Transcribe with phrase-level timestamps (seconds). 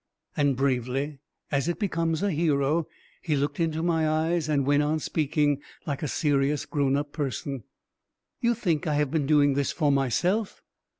[0.35, 1.19] And bravely,
[1.51, 2.87] as it becomes a hero,
[3.21, 7.65] he looked in my eyes and went on, speaking like a serious grown up person:
[8.39, 10.63] "You think I have been doing this for myself?